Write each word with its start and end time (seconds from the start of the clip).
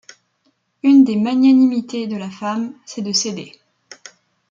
Une 0.81 1.03
des 1.03 1.15
magnanimités 1.15 2.07
de 2.07 2.17
la 2.17 2.31
femme, 2.31 2.73
c’est 2.87 3.03
de 3.03 3.11
céder. 3.11 3.51